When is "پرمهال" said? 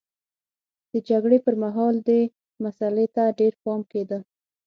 1.45-1.95